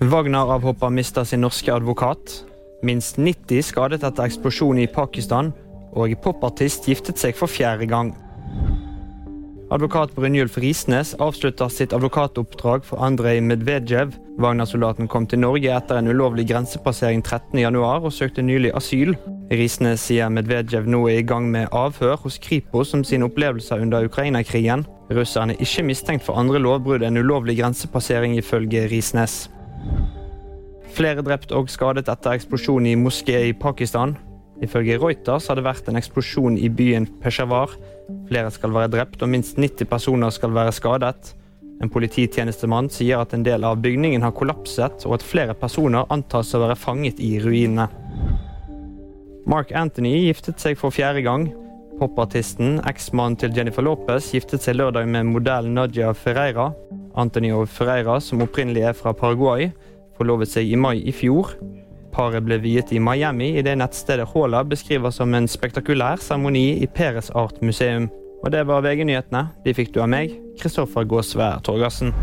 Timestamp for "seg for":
7.16-7.48, 50.64-50.94